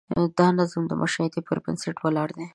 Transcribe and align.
دا 0.37 0.47
نظم 0.59 0.83
د 0.87 0.93
مشاهدې 1.01 1.41
پر 1.47 1.57
بنسټ 1.63 1.95
ولاړ 2.01 2.29
دی. 2.37 2.45